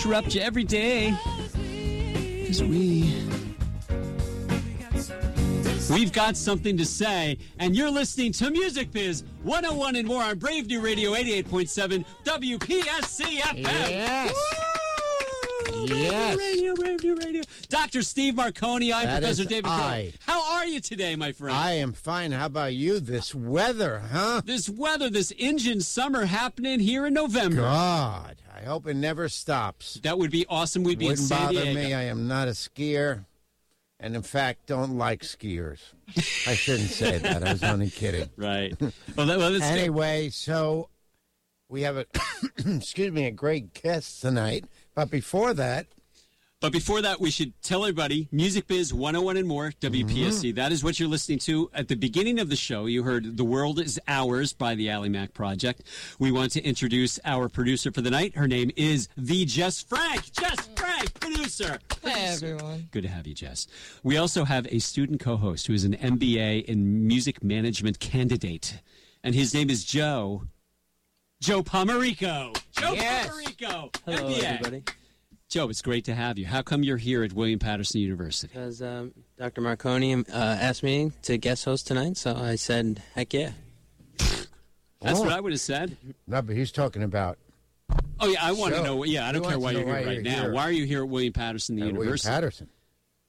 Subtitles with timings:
[0.00, 1.14] interrupt you every day.
[1.52, 3.14] Because we.
[5.90, 10.38] We've got something to say, and you're listening to Music Biz 101 and more on
[10.38, 13.64] Brave New Radio 88.7 WPSC FM.
[13.64, 14.32] Yes.
[14.32, 15.86] Woo!
[15.86, 16.36] Yes.
[16.38, 17.42] Radio, Brave New Radio.
[17.68, 18.02] Dr.
[18.02, 20.12] Steve Marcone, I'm That Professor is David I.
[20.12, 20.32] Coe.
[20.32, 21.56] How are you today, my friend?
[21.56, 22.32] I am fine.
[22.32, 23.00] How about you?
[23.00, 24.42] This weather, huh?
[24.44, 27.62] this weather, this engine summer happening here in November.
[27.62, 29.94] God, I hope it never stops.
[30.02, 30.82] That would be awesome.
[30.82, 31.80] We'd be Wouldn't in San bother Diego.
[31.80, 31.94] me.
[31.94, 33.24] I am not a skier,
[33.98, 35.78] and in fact, don't like skiers.
[36.46, 37.42] I shouldn't say that.
[37.42, 38.28] I was only kidding.
[38.36, 38.74] Right.
[39.16, 40.88] Well, that, well, Anyway, so
[41.70, 42.06] we have a
[42.66, 44.66] excuse me a great guest tonight.
[44.94, 45.86] But before that,
[46.60, 50.04] But before that, we should tell everybody Music Biz 101 and more, WPSC.
[50.50, 50.56] Mm-hmm.
[50.56, 51.70] That is what you're listening to.
[51.72, 55.08] At the beginning of the show, you heard The World is Ours by the Ally
[55.08, 55.84] Mac Project.
[56.18, 58.36] We want to introduce our producer for the night.
[58.36, 60.32] Her name is the Jess Frank.
[60.32, 61.78] Jess Frank, producer.
[62.04, 62.88] Hi, everyone.
[62.90, 63.66] Good to have you, Jess.
[64.02, 68.80] We also have a student co host who is an MBA in music management candidate,
[69.24, 70.42] and his name is Joe.
[71.40, 72.54] Joe Pomerico.
[72.72, 73.28] Joe Yes.
[73.30, 73.96] Pomerico.
[74.04, 74.42] Hello, MBA.
[74.42, 74.82] everybody.
[75.50, 76.46] Joe, it's great to have you.
[76.46, 78.52] How come you're here at William Paterson University?
[78.54, 79.60] Because um, Dr.
[79.60, 83.50] Marcone uh, asked me to guest host tonight, so I said, heck yeah.
[84.18, 85.22] That's Oh.
[85.22, 85.96] what I would have said.
[86.28, 87.38] no, but he's talking about
[88.20, 89.02] Oh yeah, I want to know.
[89.02, 90.42] Yeah, I don't he care why you're know here why right you're now.
[90.42, 90.52] here.
[90.52, 92.28] Why are you here at William Paterson the William University?
[92.28, 92.68] Paterson.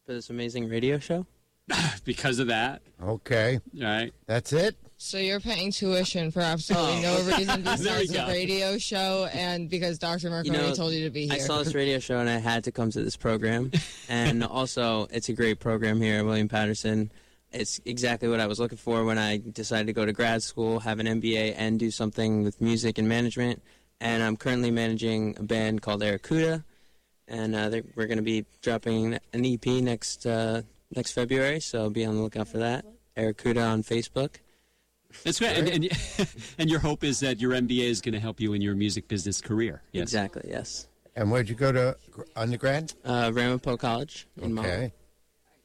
[0.05, 1.25] For this amazing radio show.
[2.05, 4.13] because of that, Okay, right?
[4.27, 4.75] that's it.
[5.03, 10.29] So you're paying tuition for absolutely no reason besides the radio show and because Dr.
[10.29, 11.33] Marcone know, told you to be here.
[11.33, 13.71] I saw this radio show and I had to come to this program.
[14.09, 17.11] and also, it's a great program here at William Paterson.
[17.51, 20.79] It's exactly what I was looking for when I decided to go to grad school,
[20.81, 23.63] have an MBA, and do something with music and management.
[23.99, 26.63] And I'm currently managing a band called Aracuda,
[27.27, 30.61] and uh, we're going to be dropping an EP next uh,
[30.95, 31.59] next February.
[31.59, 32.85] So be on the lookout for that.
[33.17, 34.35] Aracuda on Facebook.
[35.23, 35.57] That's great.
[35.57, 35.89] And, and,
[36.57, 39.07] and your hope is that your MBA is going to help you in your music
[39.07, 39.81] business career.
[39.91, 40.03] Yes.
[40.03, 40.43] Exactly.
[40.47, 40.87] Yes.
[41.15, 41.97] And where'd you go to
[42.35, 42.93] undergrad?
[43.03, 44.59] Uh, Ramapo College in Mahwah.
[44.59, 44.93] Okay.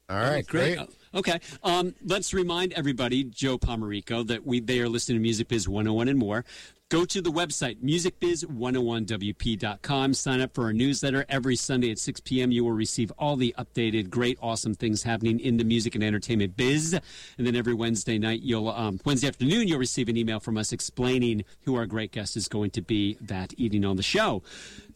[0.08, 0.76] All right, Great.
[0.76, 0.88] great.
[1.14, 1.40] Okay.
[1.64, 6.08] Um, let's remind everybody, Joe Pomerico, that we they are listening to Music Biz 101
[6.08, 6.44] and more.
[6.88, 10.14] Go to the website, musicbiz101wp.com.
[10.14, 11.24] Sign up for our newsletter.
[11.28, 15.40] Every Sunday at 6 p.m., you will receive all the updated, great, awesome things happening
[15.40, 16.96] in the music and entertainment biz.
[17.38, 20.70] And then every Wednesday night, you'll um, Wednesday afternoon, you'll receive an email from us
[20.70, 24.44] explaining who our great guest is going to be that evening on the show.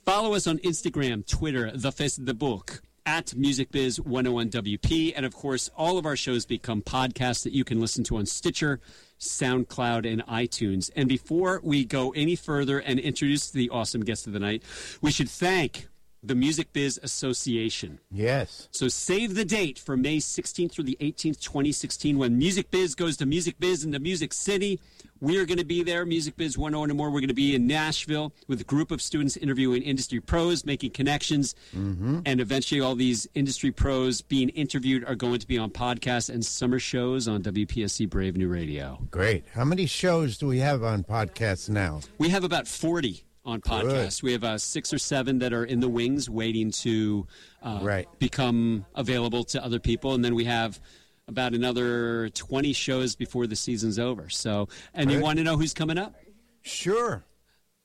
[0.04, 5.14] Follow us on Instagram, Twitter, the Facebook at MusicBiz101WP.
[5.16, 8.26] And of course, all of our shows become podcasts that you can listen to on
[8.26, 8.78] Stitcher,
[9.18, 10.92] SoundCloud, and iTunes.
[10.94, 14.62] And before we go any further and introduce the awesome guest of the night,
[15.00, 15.88] we should thank
[16.22, 17.98] the Music Biz Association.
[18.10, 18.68] Yes.
[18.70, 23.16] So save the date for May 16th through the 18th, 2016, when Music Biz goes
[23.18, 24.80] to Music Biz in the Music City.
[25.22, 27.10] We are going to be there, Music Biz 101 and more.
[27.10, 30.92] We're going to be in Nashville with a group of students interviewing industry pros, making
[30.92, 31.54] connections.
[31.76, 32.20] Mm-hmm.
[32.24, 36.44] And eventually, all these industry pros being interviewed are going to be on podcasts and
[36.44, 38.98] summer shows on WPSC Brave New Radio.
[39.10, 39.44] Great.
[39.52, 42.00] How many shows do we have on podcasts now?
[42.16, 44.22] We have about 40 on podcasts.
[44.22, 47.26] We have uh, six or seven that are in the wings waiting to
[47.62, 48.06] uh, Right.
[48.18, 50.14] become available to other people.
[50.14, 50.80] And then we have
[51.26, 54.28] about another 20 shows before the season's over.
[54.28, 56.14] So, and you want to know who's coming up?
[56.62, 57.24] Sure.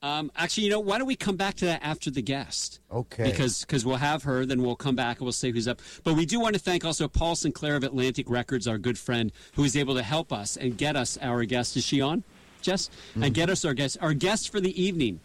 [0.01, 2.79] Um, actually, you know, why don't we come back to that after the guest?
[2.91, 3.23] Okay.
[3.23, 5.81] Because because we'll have her, then we'll come back and we'll say who's up.
[6.03, 9.31] But we do want to thank also Paul Sinclair of Atlantic Records, our good friend,
[9.55, 11.75] who is able to help us and get us our guest.
[11.77, 12.23] Is she on,
[12.61, 12.89] Jess?
[13.19, 13.97] And get us our guest.
[13.99, 15.21] Our guest for the evening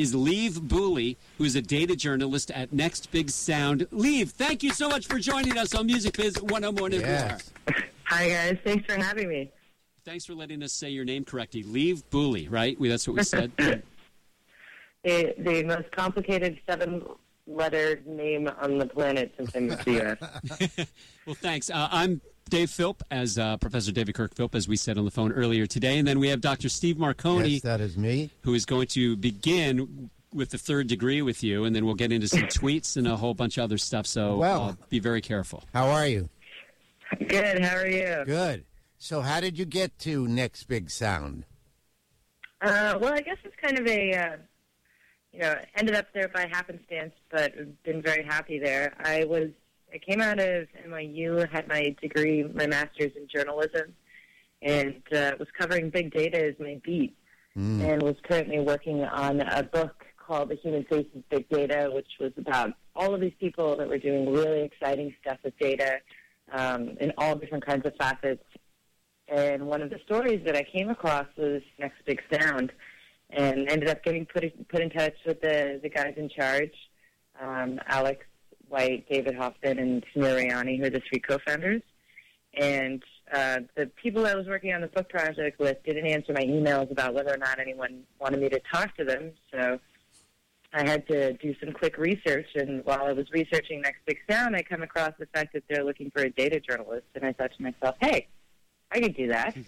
[0.00, 3.86] is Liv Buli, who is a data journalist at Next Big Sound.
[3.90, 7.10] Liv, thank you so much for joining us on Music Biz 101 and more.
[7.10, 7.52] Yes.
[8.06, 9.52] Hi guys, thanks for having me.
[10.06, 11.62] Thanks for letting us say your name correctly.
[11.64, 12.80] Liv Buli, right?
[12.80, 13.52] We, that's what we said.
[15.02, 20.86] The, the most complicated seven-letter name on the planet since I moved to the U.S.
[21.26, 21.70] Well, thanks.
[21.70, 25.10] Uh, I'm Dave Philp, as uh, Professor David Kirk Philp, as we said on the
[25.10, 25.98] phone earlier today.
[25.98, 26.68] And then we have Dr.
[26.68, 28.30] Steve Marcone, Yes, that is me.
[28.42, 32.10] who is going to begin with the third degree with you, and then we'll get
[32.12, 34.06] into some tweets and a whole bunch of other stuff.
[34.06, 34.62] So Well.
[34.70, 35.64] uh, be very careful.
[35.72, 36.28] How are you?
[37.28, 37.64] Good.
[37.64, 38.22] How are you?
[38.24, 38.64] Good.
[38.98, 41.44] So, how did you get to Next Big Sound?
[42.60, 44.36] Uh, well, I guess it's kind of a, uh,
[45.32, 47.52] you know, ended up there by happenstance, but
[47.82, 48.94] been very happy there.
[49.02, 49.48] I was,
[49.92, 53.94] I came out of NYU, had my degree, my master's in journalism,
[54.62, 57.16] and uh, was covering big data as my beat,
[57.56, 62.06] and was currently working on a book called The Human Face of Big Data, which
[62.20, 65.98] was about all of these people that were doing really exciting stuff with data
[66.52, 68.44] um, in all different kinds of facets.
[69.28, 72.72] And one of the stories that I came across was Next Big Sound,
[73.30, 76.74] and ended up getting put put in touch with the the guys in charge,
[77.40, 78.24] um, Alex
[78.70, 81.82] White, David Hoffman, and Samir Rayani, who are the three co-founders.
[82.54, 83.02] And
[83.32, 86.90] uh, the people I was working on the book project with didn't answer my emails
[86.90, 89.32] about whether or not anyone wanted me to talk to them.
[89.52, 89.78] So
[90.72, 92.46] I had to do some quick research.
[92.54, 95.84] And while I was researching Next Big Sound, I come across the fact that they're
[95.84, 97.06] looking for a data journalist.
[97.14, 98.28] And I thought to myself, hey,
[98.90, 99.56] I could do that.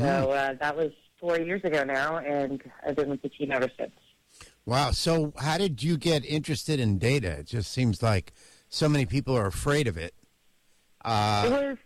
[0.00, 3.70] So uh, that was four years ago now, and I've been with the team ever
[3.78, 3.92] since.
[4.64, 4.92] Wow.
[4.92, 7.38] So, how did you get interested in data?
[7.40, 8.32] It just seems like
[8.68, 10.14] so many people are afraid of it.
[10.14, 10.14] it
[11.04, 11.76] Uh, was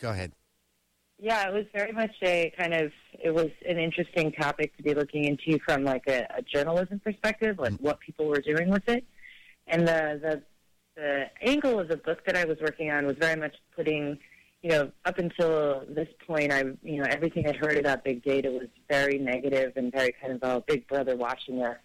[0.00, 0.32] go ahead.
[1.18, 2.92] Yeah, it was very much a kind of
[3.22, 7.58] it was an interesting topic to be looking into from like a, a journalism perspective,
[7.58, 9.04] like what people were doing with it.
[9.66, 10.42] And the the
[10.96, 14.18] the angle of the book that I was working on was very much putting,
[14.62, 18.50] you know, up until this point, I you know everything I'd heard about big data
[18.50, 21.78] was very negative and very kind of a big brother watching us.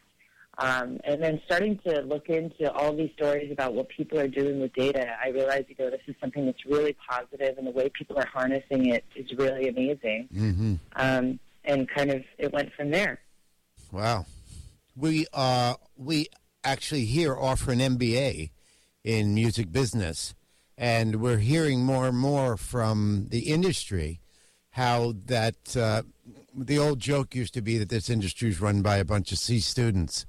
[0.57, 4.59] Um, and then starting to look into all these stories about what people are doing
[4.59, 7.89] with data, I realized, you know, this is something that's really positive, and the way
[7.89, 10.27] people are harnessing it is really amazing.
[10.31, 13.19] hmm Um, and kind of, it went from there.
[13.91, 14.25] Wow.
[14.95, 16.27] We uh we
[16.63, 18.51] actually here offer an MBA
[19.03, 20.33] in music business
[20.77, 24.19] and we're hearing more and more from the industry
[24.71, 26.01] how that uh,
[26.55, 29.37] the old joke used to be that this industry is run by a bunch of
[29.37, 30.25] C students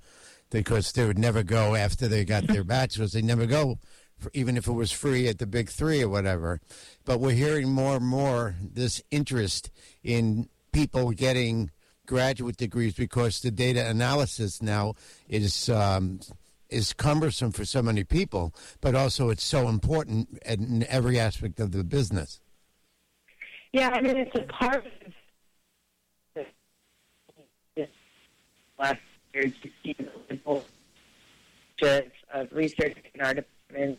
[0.53, 3.13] because they would never go after they got their bachelor's.
[3.13, 3.79] They never go,
[4.19, 6.61] for, even if it was free at the big three or whatever.
[7.05, 9.71] But we're hearing more and more this interest
[10.03, 11.71] in people getting
[12.07, 14.95] graduate degrees because the data analysis now
[15.29, 16.21] is um,
[16.69, 21.73] is cumbersome for so many people, but also it's so important in every aspect of
[21.73, 22.41] the business.
[23.73, 26.47] Yeah, I mean, it's a part of
[28.79, 28.99] last
[29.35, 29.97] year to see
[30.29, 30.65] the whole
[31.77, 33.99] just of research in our department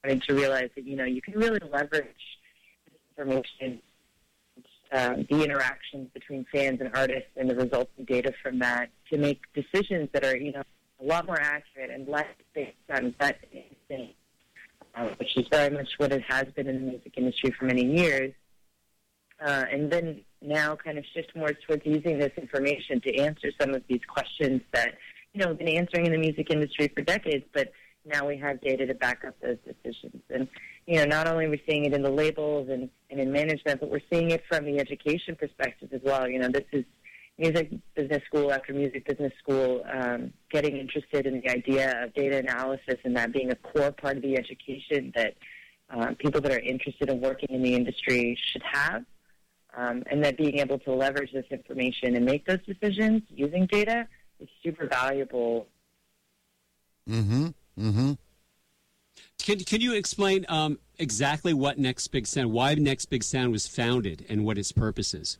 [0.00, 2.06] starting to realize that, you know, you can really leverage
[3.16, 3.80] information,
[4.92, 9.42] uh, the interactions between fans and artists and the resulting data from that to make
[9.54, 10.62] decisions that are, you know,
[11.00, 14.14] a lot more accurate and less based on gut instinct
[14.98, 17.84] uh, which is very much what it has been in the music industry for many
[17.84, 18.32] years.
[19.40, 23.74] Uh, and then now kind of shift more towards using this information to answer some
[23.74, 24.94] of these questions that,
[25.32, 27.72] you know, have been answering in the music industry for decades, but
[28.04, 30.22] now we have data to back up those decisions.
[30.30, 30.48] And,
[30.86, 33.80] you know, not only are we seeing it in the labels and, and in management,
[33.80, 36.28] but we're seeing it from the education perspective as well.
[36.28, 36.84] You know, this is
[37.36, 42.38] music business school after music business school, um, getting interested in the idea of data
[42.38, 45.34] analysis and that being a core part of the education that
[45.90, 49.04] um, people that are interested in working in the industry should have.
[49.78, 54.08] Um, and that being able to leverage this information and make those decisions using data
[54.40, 55.68] is super valuable.
[57.08, 57.46] Mm-hmm.
[57.78, 58.12] Mm-hmm.
[59.38, 63.68] Can, can you explain um, exactly what Next Big Sound, why Next Big Sound was
[63.68, 65.38] founded, and what its purpose is?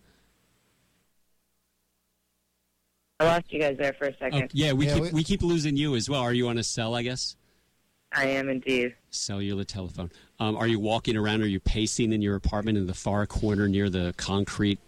[3.19, 4.45] I lost you guys there for a second.
[4.45, 6.21] Oh, yeah, we Yeah, keep we- we keep losing you as well.
[6.21, 6.95] Are you on a cell?
[6.95, 7.37] I guess
[8.13, 8.95] I am indeed.
[9.11, 10.11] cellular telephone.
[10.41, 11.43] Um, are you walking around?
[11.43, 14.79] Are you pacing in your apartment in the far corner near the concrete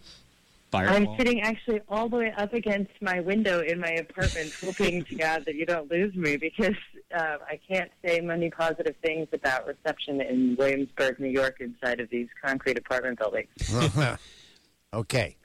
[0.73, 1.17] I'm firewall?
[1.19, 5.45] sitting actually all the way up against my window in my apartment, hoping to God
[5.47, 6.77] that you don't lose me because
[7.15, 12.09] uh, I can't say many positive things about reception in Williamsburg, New York, inside of
[12.11, 13.49] these concrete apartment buildings.
[14.95, 15.37] okay.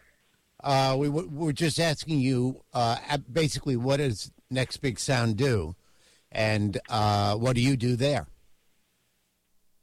[0.64, 2.98] Uh, we w- we're just asking you uh,
[3.32, 5.76] basically what does Next Big Sound do,
[6.36, 8.28] and uh, what do you do there?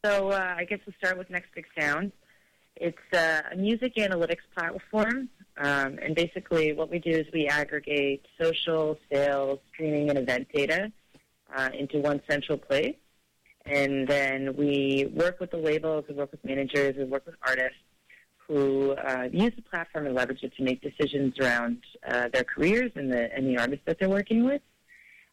[0.04, 2.12] So uh, I guess we'll start with Next Big Sound.
[2.76, 8.98] It's a music analytics platform, um, and basically what we do is we aggregate social,
[9.12, 10.92] sales, streaming, and event data
[11.54, 12.96] uh, into one central place.
[13.64, 17.78] And then we work with the labels, we work with managers, we work with artists
[18.48, 21.78] who uh, use the platform and leverage it to make decisions around
[22.08, 24.60] uh, their careers and the, and the artists that they're working with.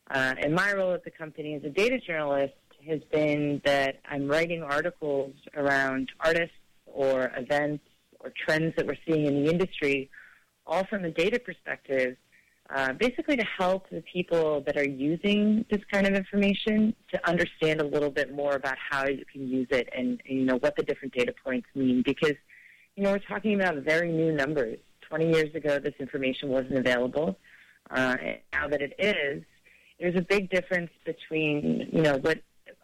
[0.10, 2.54] Uh, and my role at the company as a data journalist
[2.88, 7.84] has been that I'm writing articles around artists or events
[8.20, 10.10] or trends that we're seeing in the industry,
[10.66, 12.18] all from a data perspective,
[12.76, 17.82] uh, basically to help the people that are using this kind of information to understand
[17.82, 20.84] a little bit more about how you can use it and, you know, what the
[20.84, 22.04] different data points mean.
[22.06, 22.36] Because,
[22.96, 24.78] you know, we're talking about very new numbers.
[25.08, 27.38] 20 years ago, this information wasn't available.
[27.90, 28.16] uh,
[28.54, 29.44] now that it is,
[30.00, 32.40] there's a big difference between you know what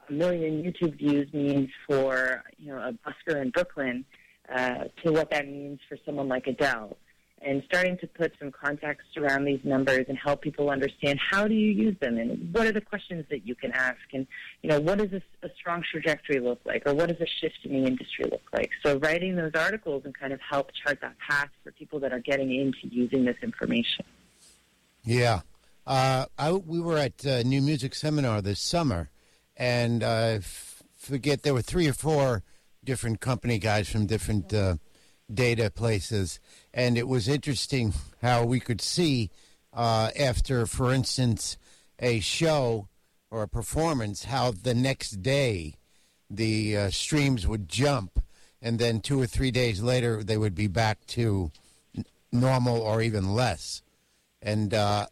[0.10, 4.06] a million YouTube views means for you know a busker in Brooklyn
[4.54, 6.98] uh, to what that means for someone like Adele.
[7.42, 11.54] And starting to put some context around these numbers and help people understand how do
[11.54, 14.26] you use them and what are the questions that you can ask and
[14.64, 17.60] you know what does a, a strong trajectory look like or what does a shift
[17.64, 18.72] in the industry look like?
[18.84, 22.20] So writing those articles and kind of help chart that path for people that are
[22.20, 24.06] getting into using this information.
[25.04, 25.42] Yeah.
[25.86, 29.10] Uh, I, we were at uh, New Music Seminar this summer,
[29.56, 32.44] and I f- forget there were three or four
[32.84, 34.78] different company guys from different uh,
[35.32, 36.40] data places,
[36.74, 39.30] and it was interesting how we could see
[39.74, 41.56] uh, after, for instance,
[42.00, 42.88] a show
[43.30, 45.76] or a performance, how the next day
[46.32, 48.24] the uh, streams would jump,
[48.60, 51.52] and then two or three days later they would be back to
[51.96, 53.84] n- normal or even less.
[54.42, 55.08] And uh,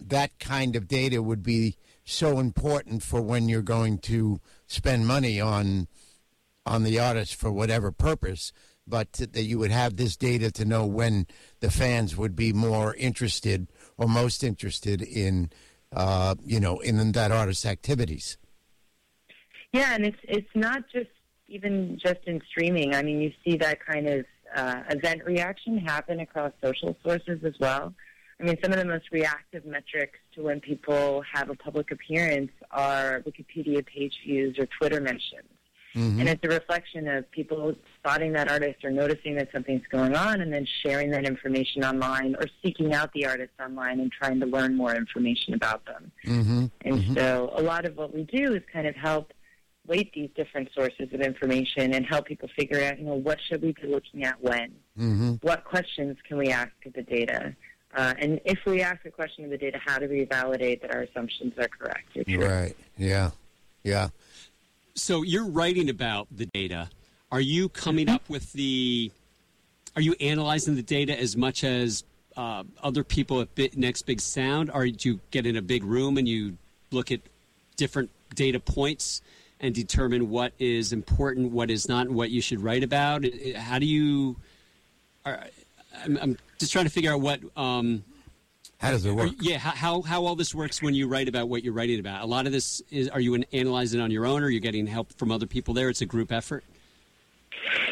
[0.00, 5.40] that kind of data would be so important for when you're going to spend money
[5.40, 5.88] on
[6.64, 8.52] on the artist for whatever purpose
[8.88, 11.26] but that you would have this data to know when
[11.58, 15.50] the fans would be more interested or most interested in
[15.92, 18.38] uh, you know in that artist's activities
[19.72, 21.10] Yeah, and it's it's not just
[21.48, 22.94] even just in streaming.
[22.94, 24.24] I mean, you see that kind of
[24.54, 27.94] uh, event reaction happen across social sources as well.
[28.40, 32.52] I mean, some of the most reactive metrics to when people have a public appearance
[32.70, 35.48] are Wikipedia page views or Twitter mentions.
[36.20, 40.42] And it's a reflection of people spotting that artist or noticing that something's going on
[40.42, 44.46] and then sharing that information online or seeking out the artist online and trying to
[44.46, 46.12] learn more information about them.
[46.26, 46.66] mm-hmm.
[46.82, 49.32] And so a lot of what we do is kind of help
[49.86, 53.62] weight these different sources of information and help people figure out, you know, what should
[53.62, 54.72] we be looking at when?
[54.98, 55.34] Mm-hmm.
[55.40, 57.56] What questions can we ask of the data?
[57.94, 60.90] Uh, and if we ask a question of the data, how do we validate that
[60.94, 62.44] our assumptions are correct or true?
[62.46, 63.30] right yeah
[63.84, 64.08] yeah
[64.94, 66.90] So you're writing about the data.
[67.32, 69.10] Are you coming up with the?
[69.94, 72.04] Are you analyzing the data as much as
[72.36, 74.70] uh, other people at Bi- Next Big Sound?
[74.72, 76.56] Or do you get in a big room and you
[76.92, 77.20] look at
[77.76, 79.22] different data points
[79.60, 83.24] and determine what is important, what is not, and what you should write about?
[83.24, 84.36] I- I- How do you?
[85.24, 85.44] Are,
[86.04, 87.40] I'm, I'm just trying to figure out what.
[87.56, 88.04] Um,
[88.78, 91.28] how does it or- work yeah, how, how how all this works when you write
[91.28, 92.22] about what you're writing about.
[92.22, 94.60] A lot of this is are you an, analyzing on your own, or are you
[94.60, 95.88] getting help from other people there?
[95.88, 96.62] It's a group effort.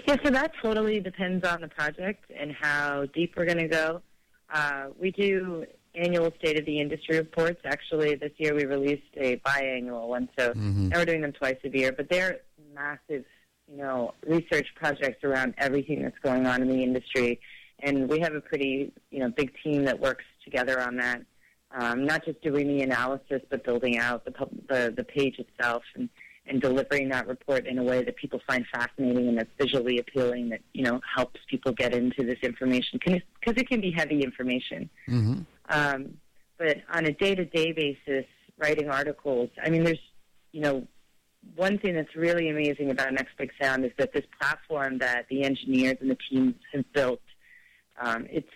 [0.07, 4.03] Yeah, so that totally depends on the project and how deep we're going to go.
[4.53, 7.61] Uh, we do annual state of the industry reports.
[7.65, 11.69] Actually, this year we released a biannual one, so now we're doing them twice a
[11.69, 11.93] year.
[11.93, 12.41] But they're
[12.75, 13.25] massive,
[13.71, 17.41] you know, research projects around everything that's going on in the industry,
[17.81, 21.23] and we have a pretty, you know, big team that works together on that.
[21.77, 25.83] Um, not just doing the analysis, but building out the pub- the, the page itself
[25.97, 26.09] and
[26.47, 30.51] and delivering that report in a way that people find fascinating and that's visually appealing
[30.51, 34.89] that you know helps people get into this information because it can be heavy information.
[35.09, 35.41] mm-hmm.
[35.71, 36.19] Um,
[36.59, 38.27] but on a day-to-day basis,
[38.59, 39.99] writing articles, I mean, there's
[40.53, 40.87] you know
[41.57, 45.45] one thing that's really amazing about Next Big Sound is that this platform that the
[45.45, 47.21] engineers and the teams have built,
[48.01, 48.51] um, it's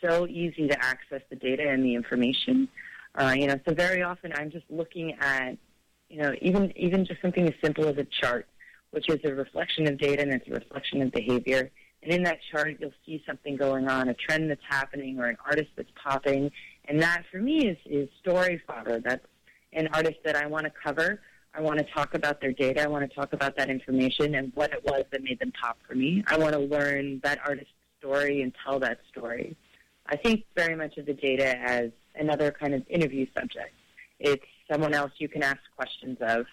[0.00, 2.68] so easy to access the data and the information.
[3.14, 5.56] Uh, you know, so very often I'm just looking at,
[6.08, 8.46] you know, even even just something as simple as a chart,
[8.90, 11.70] which is a reflection of data and it's a reflection of behavior.
[12.02, 15.36] And in that chart, you'll see something going on, a trend that's happening, or an
[15.44, 16.52] artist that's popping.
[16.84, 19.00] And that, for me, is is story fodder.
[19.00, 19.26] That's
[19.72, 21.20] an artist that I want to cover.
[21.54, 22.82] I want to talk about their data.
[22.82, 25.78] I want to talk about that information and what it was that made them pop
[25.88, 26.22] for me.
[26.26, 27.72] I want to learn that artist's
[28.06, 29.56] story and tell that story.
[30.06, 33.74] I think very much of the data as another kind of interview subject.
[34.20, 36.46] It's someone else you can ask questions of,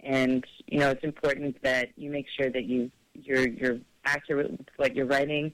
[0.00, 4.68] and you know it's important that you make sure that you you're you're accurate with
[4.76, 5.52] what you're writing,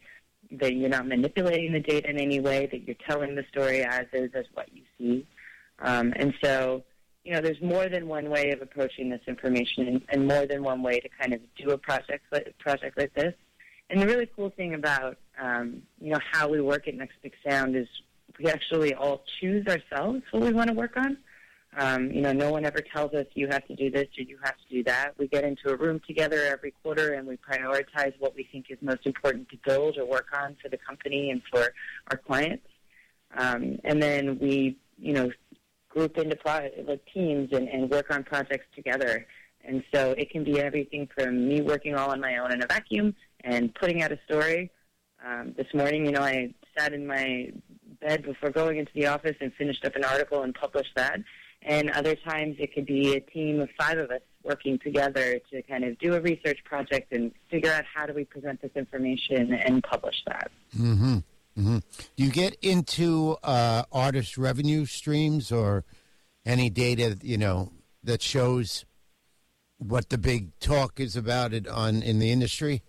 [0.53, 4.07] that you're not manipulating the data in any way, that you're telling the story as
[4.13, 5.27] is as what you see,
[5.81, 6.83] um, and so
[7.25, 10.83] you know there's more than one way of approaching this information, and, more than one
[10.83, 13.35] way to kind of do a project like, project like this.
[13.91, 17.35] And the really cool thing about um, you know how we work at Next Big
[17.47, 17.88] Sound is
[18.38, 21.17] we actually all choose ourselves what we want to work on.
[21.76, 24.38] Um, you know, no one ever tells us you have to do this or you
[24.45, 25.12] have to do that.
[25.19, 28.79] We get into a room together every quarter and we prioritize what we think is
[28.81, 31.73] most important to build or work on for the company and for
[32.11, 32.67] our clients.
[33.37, 35.33] Um, and then we, you know,
[35.88, 39.26] group into pro- like teams and, and work on projects together.
[39.64, 42.67] And so it can be everything from me working all on my own in a
[42.67, 44.71] vacuum and putting out a story.
[45.25, 47.51] Um, this morning, you know, I sat in my
[48.01, 51.21] bed before going into the office and finished up an article and published that.
[51.63, 55.63] And other times it could be a team of five of us working together to
[55.63, 59.55] kind of do a research project and figure out how do we present this information
[59.55, 60.51] and publish that.
[60.77, 61.19] Mm-hmm.
[61.59, 61.79] Mm-hmm.
[62.17, 65.85] Do you get into uh, artist revenue streams or
[66.45, 67.73] any data, you know,
[68.03, 68.85] that shows
[69.79, 72.83] what the big talk is about it on in the industry?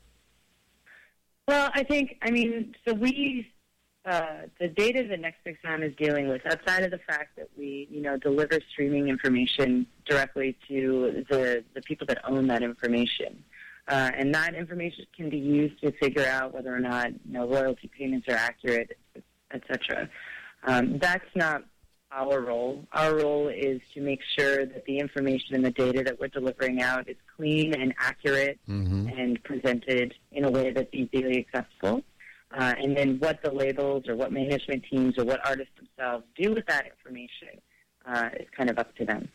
[1.48, 3.52] Well, I think, I mean, so we,
[4.04, 8.02] uh, the data that Next is dealing with, outside of the fact that we, you
[8.02, 13.44] know, deliver streaming information directly to the, the people that own that information,
[13.88, 17.48] uh, and that information can be used to figure out whether or not, you know,
[17.48, 18.98] royalty payments are accurate,
[19.52, 20.10] et cetera.
[20.64, 21.64] Um, that's not
[22.16, 22.86] our role.
[22.94, 26.82] Our role is to make sure that the information and the data that we're delivering
[26.82, 29.10] out is clean and accurate Mm-hmm.
[29.10, 32.04] and presented in a way that's easily accessible.
[32.58, 36.54] Uh, and then what the labels or what management teams or what artists themselves do
[36.54, 37.60] with that information
[38.06, 39.28] uh, is kind of up to them.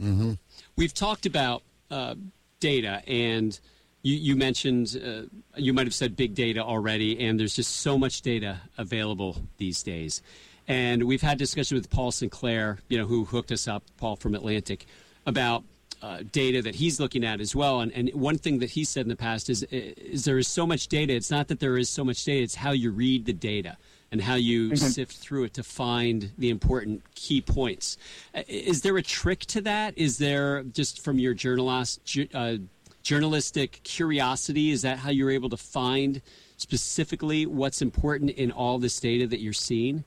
[0.00, 0.32] Mm-hmm.
[0.76, 2.16] We've talked about uh,
[2.60, 3.58] data, and
[4.02, 5.22] you, you mentioned uh,
[5.56, 9.82] you might have said big data already, and there's just so much data available these
[9.82, 10.22] days.
[10.68, 14.34] And we've had discussion with Paul Sinclair, you know, who hooked us up, Paul from
[14.34, 14.86] Atlantic,
[15.24, 15.64] about
[16.02, 17.80] uh, data that he's looking at as well.
[17.80, 20.66] And, and one thing that he said in the past is, is there is so
[20.66, 21.14] much data.
[21.14, 23.76] It's not that there is so much data; it's how you read the data
[24.12, 27.98] and how you sift through it to find the important key points.
[28.46, 29.98] Is there a trick to that?
[29.98, 32.56] Is there just from your journalist, uh,
[33.02, 34.70] journalistic curiosity?
[34.70, 36.22] Is that how you're able to find
[36.56, 40.04] specifically what's important in all this data that you're seeing?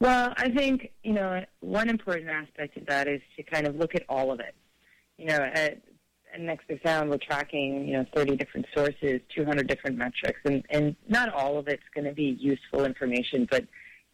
[0.00, 3.94] Well, I think, you know, one important aspect of that is to kind of look
[3.94, 4.54] at all of it.
[5.16, 5.80] You know, at,
[6.34, 10.64] at Next Big Sound, we're tracking, you know, 30 different sources, 200 different metrics, and,
[10.68, 13.64] and not all of it's going to be useful information, but,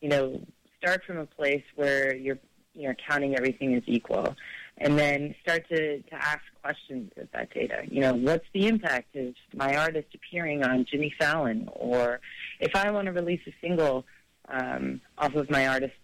[0.00, 0.40] you know,
[0.78, 2.38] start from a place where you're,
[2.74, 4.37] you know, counting everything as equal.
[4.78, 7.83] And then start to, to ask questions of that data.
[7.88, 11.68] You know, what's the impact of my artist appearing on Jimmy Fallon?
[11.72, 12.20] Or
[12.59, 14.06] if I want to release a single,
[14.52, 15.96] um, off of my artist's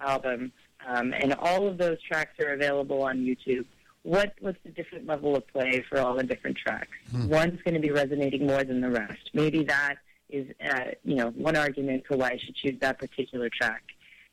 [0.00, 0.52] album,
[0.86, 3.64] um, and all of those tracks are available on YouTube.
[4.02, 6.96] What what's the different level of play for all the different tracks?
[7.12, 9.30] One's going to be resonating more than the rest.
[9.34, 9.96] Maybe that
[10.28, 13.82] is uh, you know one argument for why I should choose that particular track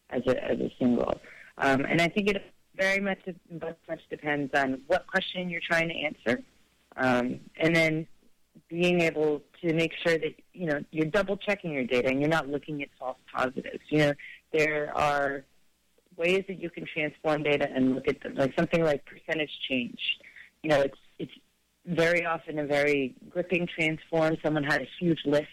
[0.10, 1.20] as a as a single.
[1.58, 2.44] Um, and I think it
[2.76, 6.44] very much much much depends on what question you're trying to answer,
[6.98, 8.08] um, and then
[8.70, 12.30] being able to make sure that you know you're double checking your data and you're
[12.30, 13.84] not looking at false positives.
[13.90, 14.14] You know,
[14.52, 15.44] there are
[16.18, 20.00] ways that you can transform data and look at them, like something like percentage change.
[20.62, 21.32] You know, it's it's
[21.86, 24.38] very often a very gripping transform.
[24.44, 25.48] Someone had a huge lift,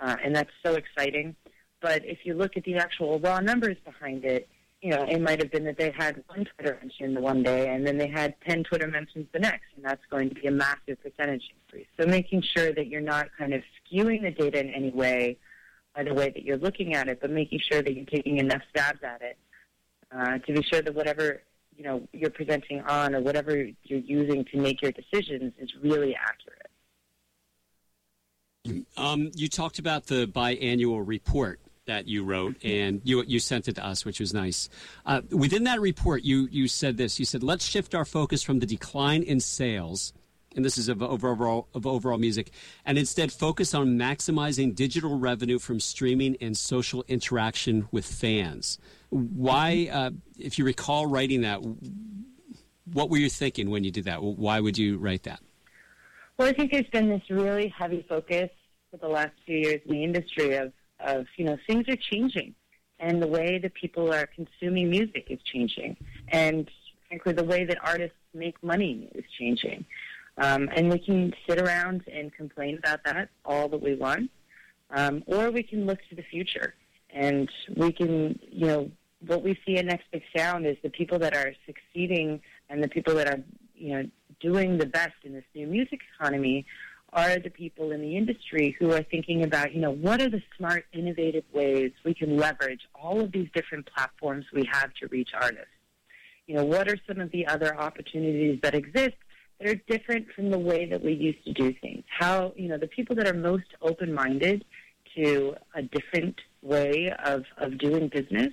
[0.00, 1.34] uh, and that's so exciting.
[1.80, 4.48] But if you look at the actual raw numbers behind it,
[4.84, 7.74] you know, it might have been that they had one Twitter mention the one day
[7.74, 10.50] and then they had 10 Twitter mentions the next, and that's going to be a
[10.50, 11.86] massive percentage increase.
[11.98, 15.38] So making sure that you're not kind of skewing the data in any way
[15.96, 18.60] by the way that you're looking at it, but making sure that you're taking enough
[18.68, 19.38] stabs at it
[20.14, 21.40] uh, to be sure that whatever,
[21.78, 26.14] you know, you're presenting on or whatever you're using to make your decisions is really
[26.14, 26.60] accurate.
[28.98, 33.76] Um, you talked about the biannual report that you wrote, and you you sent it
[33.76, 34.68] to us, which was nice.
[35.06, 37.18] Uh, within that report, you you said this.
[37.18, 40.12] You said, "Let's shift our focus from the decline in sales."
[40.56, 42.50] And this is of overall of overall music,
[42.86, 48.78] and instead focus on maximizing digital revenue from streaming and social interaction with fans.
[49.10, 51.60] Why, uh, if you recall writing that,
[52.92, 54.22] what were you thinking when you did that?
[54.22, 55.40] Why would you write that?
[56.38, 58.50] Well, I think there's been this really heavy focus
[58.90, 60.72] for the last few years in the industry of,
[61.04, 62.54] of you know, things are changing.
[63.00, 65.96] And the way that people are consuming music is changing.
[66.28, 66.70] And
[67.08, 69.84] frankly, the way that artists make money is changing.
[70.38, 74.30] Um, and we can sit around and complain about that all that we want.
[74.90, 76.74] Um, or we can look to the future.
[77.10, 78.90] And we can, you know,
[79.26, 82.88] what we see in Next Big Sound is the people that are succeeding and the
[82.88, 83.40] people that are,
[83.74, 84.08] you know,
[84.40, 86.66] doing the best in this new music economy
[87.14, 90.42] are the people in the industry who are thinking about, you know, what are the
[90.58, 95.30] smart, innovative ways we can leverage all of these different platforms we have to reach
[95.32, 95.68] artists?
[96.46, 99.14] You know, what are some of the other opportunities that exist
[99.60, 102.02] that are different from the way that we used to do things?
[102.18, 104.64] How, you know, the people that are most open-minded
[105.16, 108.52] to a different way of, of doing business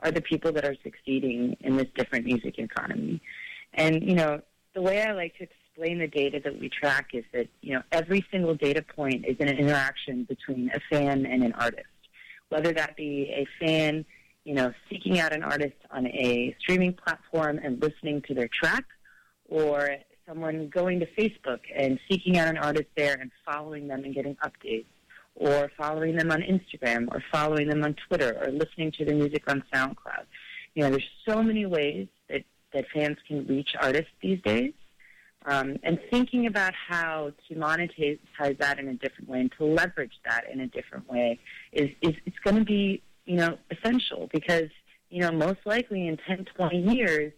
[0.00, 3.22] are the people that are succeeding in this different music economy.
[3.74, 4.40] And, you know,
[4.74, 5.46] the way I like to
[5.80, 9.48] the data that we track is that, you know, every single data point is an
[9.48, 11.86] interaction between a fan and an artist.
[12.50, 14.04] whether that be a fan,
[14.44, 18.84] you know, seeking out an artist on a streaming platform and listening to their track,
[19.48, 19.96] or
[20.28, 24.36] someone going to Facebook and seeking out an artist there and following them and getting
[24.36, 24.86] updates,
[25.34, 29.44] or following them on Instagram, or following them on Twitter, or listening to their music
[29.48, 30.26] on SoundCloud.
[30.74, 34.72] You know, there's so many ways that, that fans can reach artists these days.
[35.46, 38.18] Um, and thinking about how to monetize
[38.58, 41.38] that in a different way and to leverage that in a different way
[41.72, 44.68] is, is it's going to be, you know, essential because,
[45.08, 47.32] you know, most likely in 10, 20 years,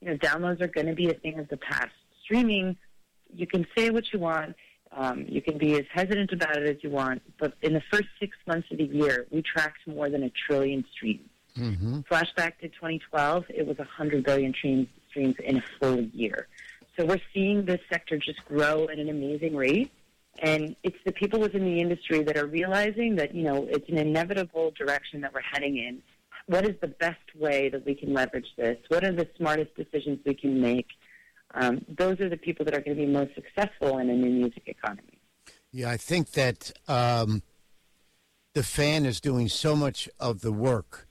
[0.00, 1.90] you know, downloads are going to be a thing of the past.
[2.22, 2.76] Streaming,
[3.34, 4.54] you can say what you want,
[4.92, 8.06] um, you can be as hesitant about it as you want, but in the first
[8.20, 11.28] six months of the year, we tracked more than a trillion streams.
[11.56, 12.00] Mm-hmm.
[12.10, 16.46] Flashback to 2012, it was 100 billion streams, streams in a full year.
[16.98, 19.92] So we're seeing this sector just grow at an amazing rate.
[20.40, 23.98] And it's the people within the industry that are realizing that, you know, it's an
[23.98, 26.02] inevitable direction that we're heading in.
[26.46, 28.78] What is the best way that we can leverage this?
[28.88, 30.86] What are the smartest decisions we can make?
[31.54, 34.30] Um, those are the people that are going to be most successful in a new
[34.30, 35.18] music economy.
[35.70, 37.42] Yeah, I think that um,
[38.54, 41.06] the fan is doing so much of the work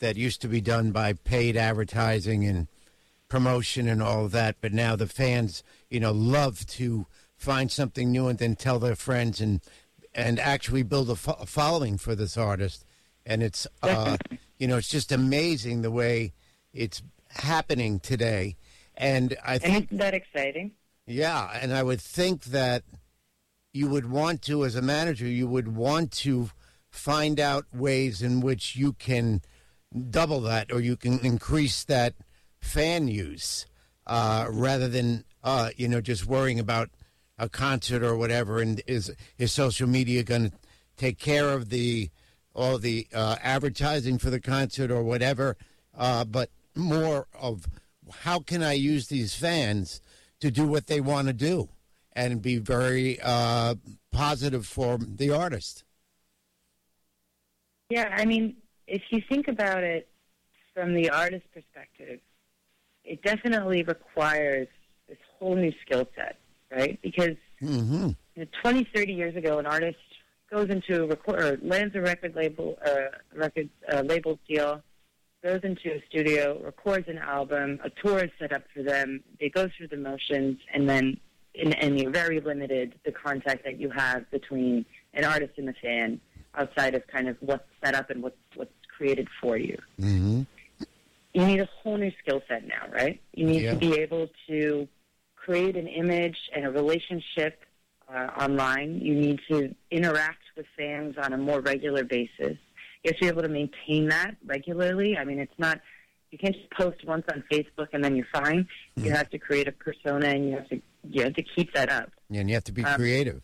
[0.00, 2.68] that used to be done by paid advertising and
[3.32, 4.56] promotion and all of that.
[4.60, 8.94] But now the fans, you know, love to find something new and then tell their
[8.94, 9.62] friends and
[10.14, 12.84] and actually build a, fo- a following for this artist.
[13.24, 14.18] And it's, uh,
[14.58, 16.34] you know, it's just amazing the way
[16.74, 18.56] it's happening today.
[18.94, 20.72] And I think isn't that exciting?
[21.06, 22.82] yeah, and I would think that
[23.72, 26.50] you would want to, as a manager, you would want to
[26.90, 29.40] find out ways in which you can
[30.10, 32.12] double that or you can increase that
[32.62, 33.66] fan use
[34.06, 36.88] uh, rather than, uh, you know, just worrying about
[37.38, 38.60] a concert or whatever.
[38.60, 40.56] And is, is social media going to
[40.96, 42.10] take care of the
[42.54, 45.56] all the uh, advertising for the concert or whatever?
[45.96, 47.66] Uh, but more of
[48.20, 50.00] how can I use these fans
[50.40, 51.68] to do what they want to do
[52.14, 53.74] and be very uh,
[54.10, 55.84] positive for the artist.
[57.90, 60.08] Yeah, I mean, if you think about it
[60.74, 62.20] from the artist perspective,
[63.04, 64.68] it definitely requires
[65.08, 66.38] this whole new skill set,
[66.70, 67.00] right?
[67.02, 68.08] Because Mm-hmm.
[68.34, 69.98] you know, 20, 30 years ago, an artist
[70.50, 74.82] goes into a record, or lands a record label, uh, record uh, label deal,
[75.42, 79.22] goes into a studio, records an album, a tour is set up for them.
[79.40, 81.18] They go through the motions, and then
[81.54, 85.74] and, and you're very limited the contact that you have between an artist and the
[85.74, 86.20] fan
[86.54, 89.78] outside of kind of what's set up and what's what's created for you.
[90.00, 90.42] Mm-hmm.
[91.34, 93.20] You need a whole new skill set now, right?
[93.32, 93.72] You need Yeah.
[93.74, 94.88] to be able to
[95.34, 97.64] create an image and a relationship
[98.12, 99.00] uh, online.
[99.00, 102.58] You need to interact with fans on a more regular basis.
[103.02, 105.16] You have to be able to maintain that regularly.
[105.16, 105.80] I mean, it's not
[106.30, 108.66] you can't just post once on Facebook and then you're fine.
[108.96, 111.90] You have to create a persona and you have to you have to keep that
[111.90, 112.10] up.
[112.30, 113.42] Yeah, And you have to be Um, creative.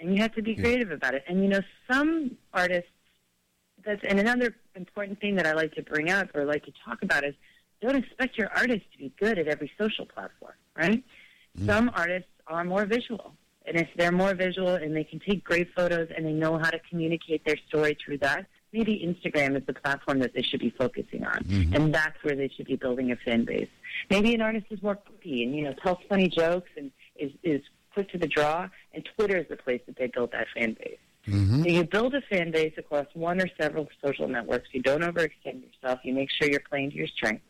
[0.00, 1.24] and you have to be creative about it.
[1.28, 2.90] And you know, some artists.
[3.88, 7.02] That's and another important thing that I like to bring up or like to talk
[7.02, 7.34] about is
[7.80, 11.02] don't expect your artist to be good at every social platform, right?
[11.58, 11.66] Mm.
[11.66, 13.32] Some artists are more visual,
[13.64, 16.68] and if they're more visual and they can take great photos and they know how
[16.68, 20.68] to communicate their story through that, maybe Instagram is the platform that they should be
[20.68, 21.74] focusing on, mm-hmm.
[21.74, 23.70] and that's where they should be building a fan base.
[24.10, 27.62] Maybe an artist is more quippy and you know tells funny jokes and is is
[27.94, 30.98] quick to the draw, and Twitter is the place that they build that fan base.
[31.28, 31.62] Mm-hmm.
[31.62, 34.68] So you build a fan base across one or several social networks.
[34.72, 36.00] You don't overextend yourself.
[36.02, 37.44] You make sure you're playing to your strengths.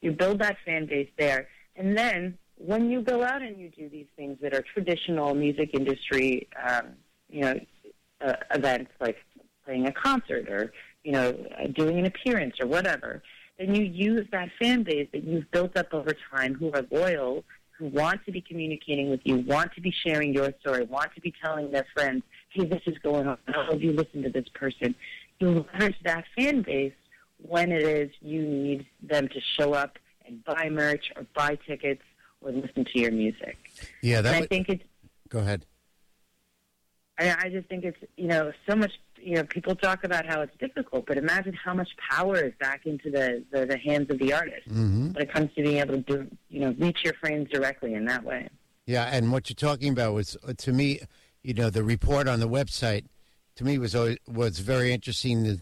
[0.00, 3.88] You build that fan base there, and then when you go out and you do
[3.88, 6.92] these things that are traditional music industry, um,
[7.28, 7.60] you know,
[8.24, 9.16] uh, events like
[9.64, 10.72] playing a concert or
[11.04, 11.32] you know
[11.74, 13.22] doing an appearance or whatever,
[13.58, 17.44] then you use that fan base that you've built up over time, who are loyal,
[17.78, 21.20] who want to be communicating with you, want to be sharing your story, want to
[21.20, 23.38] be telling their friends, hey, this is going on.
[23.48, 24.94] I hope you listen to this person.
[25.38, 26.92] You leverage that fan base
[27.38, 32.02] when it is you need them to show up and buy merch or buy tickets
[32.40, 33.56] or listen to your music.
[34.02, 34.84] Yeah, that I think it's
[35.28, 35.64] go ahead.
[37.18, 38.92] I, I just think it's you know so much.
[39.22, 42.86] You know, people talk about how it's difficult, but imagine how much power is back
[42.86, 45.12] into the the, the hands of the artist Mm-hmm.
[45.12, 48.04] when it comes to being able to do, you know reach your friends directly in
[48.06, 48.48] that way.
[48.86, 51.00] Yeah, and what you're talking about was uh, to me,
[51.42, 53.06] you know, the report on the website
[53.56, 55.60] to me was always, was very interesting that,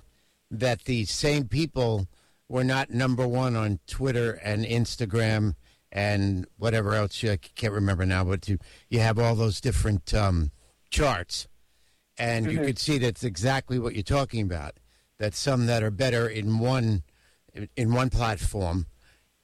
[0.50, 2.06] that the same people
[2.48, 5.54] were not number one on Twitter and Instagram
[5.90, 8.58] and whatever else you, I can't remember now, but you
[8.90, 10.50] you have all those different um,
[10.90, 11.48] charts,
[12.18, 14.74] and you could see that's exactly what you're talking about.
[15.18, 17.02] that some that are better in one
[17.76, 18.86] in one platform